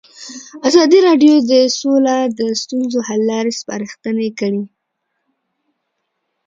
ازادي 0.67 0.99
راډیو 1.07 1.35
د 1.51 1.53
سوله 1.79 2.17
د 2.39 2.39
ستونزو 2.61 2.99
حل 3.07 3.21
لارې 3.31 3.51
سپارښتنې 3.59 4.29
کړي. 4.39 4.63